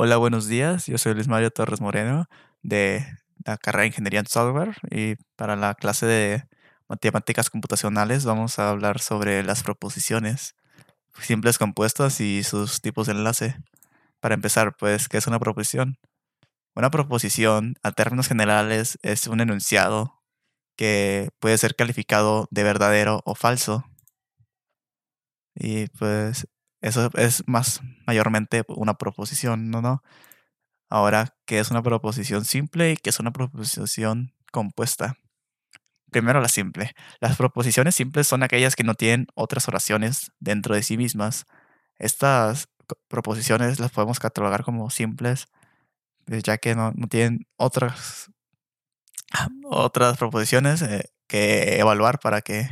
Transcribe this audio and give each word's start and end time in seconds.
Hola, 0.00 0.16
buenos 0.16 0.46
días. 0.46 0.86
Yo 0.86 0.96
soy 0.96 1.14
Luis 1.14 1.26
Mario 1.26 1.50
Torres 1.50 1.80
Moreno 1.80 2.26
de 2.62 3.04
la 3.44 3.56
carrera 3.58 3.82
de 3.82 3.88
Ingeniería 3.88 4.20
en 4.20 4.26
Software 4.26 4.76
y 4.92 5.16
para 5.34 5.56
la 5.56 5.74
clase 5.74 6.06
de 6.06 6.44
matemáticas 6.88 7.50
computacionales 7.50 8.24
vamos 8.24 8.60
a 8.60 8.70
hablar 8.70 9.00
sobre 9.00 9.42
las 9.42 9.64
proposiciones 9.64 10.54
simples 11.20 11.58
compuestas 11.58 12.20
y 12.20 12.44
sus 12.44 12.80
tipos 12.80 13.08
de 13.08 13.14
enlace. 13.14 13.56
Para 14.20 14.36
empezar, 14.36 14.76
pues, 14.78 15.08
¿qué 15.08 15.18
es 15.18 15.26
una 15.26 15.40
proposición? 15.40 15.98
Una 16.76 16.90
proposición, 16.90 17.74
a 17.82 17.90
términos 17.90 18.28
generales, 18.28 18.98
es 19.02 19.26
un 19.26 19.40
enunciado 19.40 20.22
que 20.76 21.30
puede 21.40 21.58
ser 21.58 21.74
calificado 21.74 22.46
de 22.52 22.62
verdadero 22.62 23.22
o 23.24 23.34
falso. 23.34 23.84
Y 25.56 25.88
pues 25.98 26.46
eso 26.80 27.10
es 27.14 27.44
más 27.46 27.80
mayormente 28.06 28.64
una 28.68 28.94
proposición, 28.94 29.70
¿no? 29.70 29.82
¿no? 29.82 30.02
Ahora, 30.90 31.36
¿qué 31.46 31.58
es 31.58 31.70
una 31.70 31.82
proposición 31.82 32.44
simple 32.44 32.92
y 32.92 32.96
qué 32.96 33.10
es 33.10 33.20
una 33.20 33.32
proposición 33.32 34.32
compuesta? 34.52 35.16
Primero 36.10 36.40
la 36.40 36.48
simple. 36.48 36.94
Las 37.20 37.36
proposiciones 37.36 37.94
simples 37.94 38.26
son 38.26 38.42
aquellas 38.42 38.76
que 38.76 38.84
no 38.84 38.94
tienen 38.94 39.26
otras 39.34 39.68
oraciones 39.68 40.32
dentro 40.40 40.74
de 40.74 40.82
sí 40.82 40.96
mismas. 40.96 41.46
Estas 41.98 42.68
proposiciones 43.08 43.80
las 43.80 43.90
podemos 43.92 44.18
catalogar 44.20 44.64
como 44.64 44.90
simples, 44.90 45.46
pues, 46.26 46.42
ya 46.42 46.58
que 46.58 46.74
no, 46.74 46.92
tienen 47.10 47.46
otras, 47.56 48.30
otras 49.64 50.18
proposiciones 50.18 50.82
eh, 50.82 51.10
que 51.28 51.78
evaluar 51.80 52.20
para 52.20 52.42
que 52.42 52.68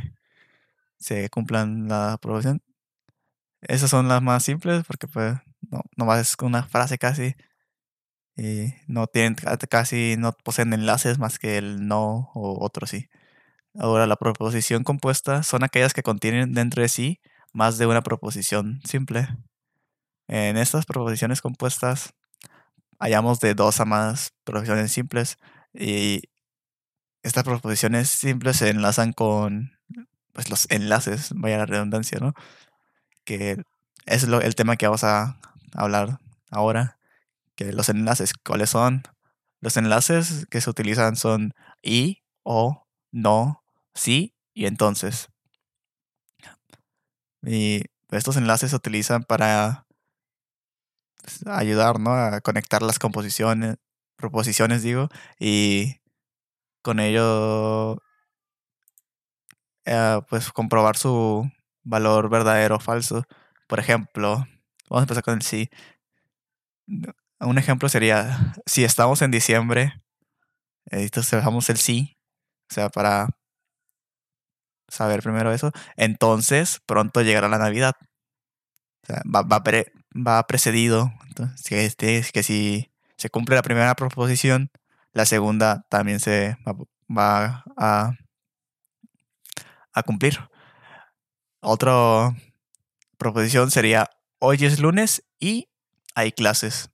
se 0.99 1.29
cumplan 1.29 1.87
la 1.87 2.17
proposición. 2.21 2.61
Esas 3.61 3.89
son 3.89 4.07
las 4.07 4.21
más 4.21 4.43
simples 4.43 4.83
porque 4.85 5.07
pues 5.07 5.35
no, 5.71 5.81
nomás 5.95 6.19
es 6.21 6.35
una 6.41 6.63
frase 6.63 6.97
casi 6.97 7.35
y 8.35 8.73
no 8.87 9.07
tienen 9.07 9.35
casi 9.69 10.15
no 10.17 10.33
poseen 10.43 10.73
enlaces 10.73 11.17
más 11.19 11.39
que 11.39 11.57
el 11.57 11.87
no 11.87 12.31
o 12.35 12.63
otro 12.63 12.87
sí. 12.87 13.09
Ahora 13.75 14.07
la 14.07 14.15
proposición 14.17 14.83
compuesta 14.83 15.43
son 15.43 15.63
aquellas 15.63 15.93
que 15.93 16.03
contienen 16.03 16.53
dentro 16.53 16.81
de 16.81 16.89
sí 16.89 17.21
más 17.53 17.77
de 17.77 17.87
una 17.87 18.01
proposición 18.03 18.81
simple. 18.85 19.27
En 20.27 20.57
estas 20.57 20.85
proposiciones 20.85 21.41
compuestas 21.41 22.13
hallamos 22.99 23.39
de 23.39 23.55
dos 23.55 23.79
a 23.79 23.85
más 23.85 24.33
proposiciones 24.43 24.91
simples 24.91 25.37
y 25.73 26.23
estas 27.23 27.43
proposiciones 27.43 28.09
simples 28.09 28.57
se 28.57 28.69
enlazan 28.69 29.13
con 29.13 29.71
pues, 30.33 30.49
los 30.49 30.67
enlaces, 30.69 31.31
vaya 31.35 31.57
la 31.57 31.65
redundancia, 31.65 32.19
¿no? 32.19 32.33
Que 33.27 33.61
es 34.05 34.27
lo, 34.27 34.41
el 34.41 34.55
tema 34.55 34.77
que 34.77 34.87
vamos 34.87 35.03
a 35.03 35.37
hablar 35.73 36.19
ahora, 36.49 36.97
que 37.55 37.73
los 37.73 37.89
enlaces, 37.89 38.33
¿cuáles 38.33 38.69
son? 38.69 39.03
Los 39.59 39.75
enlaces 39.75 40.47
que 40.49 40.61
se 40.61 40.69
utilizan 40.69 41.17
son 41.17 41.53
y, 41.83 42.23
o, 42.43 42.87
no, 43.11 43.63
sí 43.93 44.33
y 44.53 44.65
entonces. 44.65 45.27
Y 47.43 47.83
estos 48.11 48.37
enlaces 48.37 48.71
se 48.71 48.77
utilizan 48.77 49.23
para 49.23 49.85
ayudar 51.45 51.99
¿no? 51.99 52.13
a 52.13 52.39
conectar 52.39 52.81
las 52.81 52.97
composiciones, 52.97 53.75
proposiciones, 54.15 54.83
digo, 54.83 55.09
y 55.37 55.97
con 56.81 57.01
ello 57.01 58.01
eh, 59.85 60.21
pues 60.29 60.51
comprobar 60.53 60.95
su 60.95 61.49
valor 61.87 62.29
verdadero 62.29 62.75
o 62.75 62.79
falso. 62.79 63.23
Por 63.67 63.79
ejemplo, 63.79 64.45
vamos 64.89 65.01
a 65.01 65.03
empezar 65.03 65.23
con 65.23 65.35
el 65.35 65.41
sí. 65.41 65.69
Un 67.39 67.57
ejemplo 67.57 67.89
sería, 67.89 68.53
si 68.65 68.83
estamos 68.83 69.21
en 69.21 69.31
diciembre, 69.31 69.93
entonces 70.85 71.31
dejamos 71.31 71.69
el 71.69 71.77
sí, 71.77 72.17
o 72.69 72.73
sea, 72.73 72.89
para 72.89 73.29
saber 74.87 75.21
primero 75.21 75.51
eso, 75.51 75.71
entonces 75.97 76.81
pronto 76.85 77.21
llegará 77.21 77.49
la 77.49 77.57
Navidad. 77.57 77.93
Va, 79.09 79.41
va, 79.43 80.47
precedido. 80.47 81.11
Entonces, 81.27 81.63
que, 81.67 81.85
este, 81.85 82.23
que 82.33 82.43
si 82.43 82.91
se 83.17 83.29
cumple 83.29 83.55
la 83.55 83.61
primera 83.61 83.95
proposición, 83.95 84.69
la 85.13 85.25
segunda 85.25 85.85
también 85.89 86.19
se 86.19 86.57
va, 87.09 87.63
a, 87.77 88.11
a 89.93 90.03
cumplir. 90.03 90.39
Otra 91.69 92.33
proposición 93.17 93.71
sería, 93.71 94.09
hoy 94.39 94.63
es 94.63 94.79
lunes 94.79 95.25
y 95.37 95.67
hay 96.15 96.31
clases. 96.31 96.89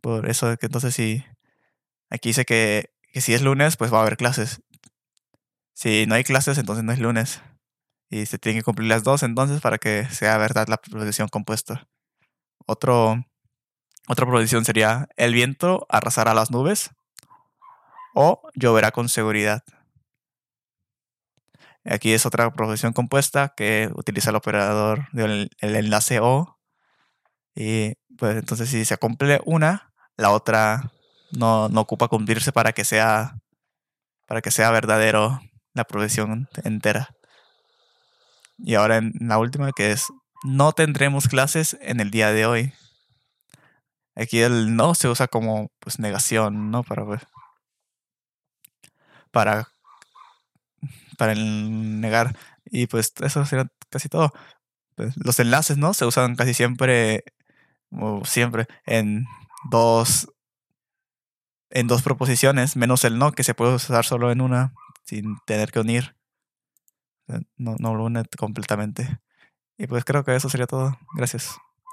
Por 0.00 0.28
eso 0.28 0.56
que 0.56 0.66
entonces 0.66 0.92
si 0.92 1.24
aquí 2.08 2.30
dice 2.30 2.44
que, 2.44 2.90
si 3.14 3.34
es 3.34 3.42
lunes, 3.42 3.76
pues 3.76 3.92
va 3.92 3.98
a 3.98 4.00
haber 4.00 4.16
clases. 4.16 4.62
Si 5.74 6.06
no 6.06 6.16
hay 6.16 6.24
clases, 6.24 6.58
entonces 6.58 6.84
no 6.84 6.90
es 6.90 6.98
lunes. 6.98 7.40
Y 8.10 8.26
se 8.26 8.40
tienen 8.40 8.62
que 8.62 8.64
cumplir 8.64 8.88
las 8.88 9.04
dos 9.04 9.22
entonces 9.22 9.60
para 9.60 9.78
que 9.78 10.08
sea 10.10 10.36
verdad 10.36 10.66
la 10.66 10.78
proposición 10.78 11.28
compuesta. 11.28 11.86
Otro, 12.66 13.26
otra 14.08 14.26
proposición 14.26 14.64
sería, 14.64 15.08
el 15.16 15.34
viento 15.34 15.86
arrasará 15.88 16.34
las 16.34 16.50
nubes 16.50 16.90
o 18.12 18.42
lloverá 18.56 18.90
con 18.90 19.08
seguridad. 19.08 19.62
Aquí 21.84 22.12
es 22.12 22.26
otra 22.26 22.50
proposición 22.52 22.92
compuesta 22.92 23.54
que 23.56 23.90
utiliza 23.94 24.30
el 24.30 24.36
operador 24.36 25.08
del 25.12 25.50
enlace 25.60 26.20
O. 26.20 26.58
Y 27.54 27.94
pues 28.18 28.36
entonces 28.36 28.68
si 28.68 28.84
se 28.84 28.98
cumple 28.98 29.40
una, 29.44 29.92
la 30.16 30.30
otra 30.30 30.92
no, 31.32 31.66
ocupa 31.66 32.08
cumplirse 32.08 32.52
para 32.52 32.72
que 32.72 32.84
sea 32.84 33.36
para 34.26 34.42
que 34.42 34.50
sea 34.50 34.70
verdadero 34.70 35.40
la 35.74 35.84
proposición 35.84 36.48
entera. 36.64 37.08
Y 38.58 38.74
ahora 38.74 38.98
en 38.98 39.12
la 39.20 39.38
última 39.38 39.72
que 39.72 39.92
es 39.92 40.08
no 40.44 40.72
tendremos 40.72 41.28
clases 41.28 41.76
en 41.80 42.00
el 42.00 42.10
día 42.10 42.32
de 42.32 42.46
hoy. 42.46 42.72
Aquí 44.14 44.40
el 44.40 44.76
no 44.76 44.94
se 44.94 45.08
usa 45.08 45.28
como 45.28 45.70
pues 45.80 45.98
negación, 45.98 46.70
¿no? 46.70 46.82
Para, 46.82 47.04
pues, 47.04 47.22
para 51.20 51.34
para 51.34 52.00
negar. 52.00 52.34
Y 52.64 52.86
pues 52.86 53.12
eso 53.20 53.44
sería 53.44 53.70
casi 53.90 54.08
todo. 54.08 54.32
Pues, 54.96 55.14
los 55.18 55.38
enlaces, 55.38 55.76
¿no? 55.76 55.92
Se 55.92 56.06
usan 56.06 56.34
casi 56.34 56.54
siempre, 56.54 57.24
o 57.90 58.24
siempre, 58.24 58.66
en 58.86 59.26
dos, 59.70 60.32
en 61.70 61.88
dos 61.88 62.02
proposiciones, 62.02 62.74
menos 62.74 63.04
el 63.04 63.18
no, 63.18 63.32
que 63.32 63.44
se 63.44 63.54
puede 63.54 63.74
usar 63.74 64.06
solo 64.06 64.32
en 64.32 64.40
una, 64.40 64.72
sin 65.04 65.36
tener 65.44 65.72
que 65.72 65.80
unir. 65.80 66.16
No, 67.58 67.76
no 67.78 67.94
lo 67.94 68.04
une 68.04 68.24
completamente. 68.38 69.20
Y 69.78 69.86
pues 69.86 70.04
creo 70.04 70.24
que 70.24 70.34
eso 70.34 70.48
sería 70.48 70.66
todo. 70.66 70.98
Gracias. 71.16 71.58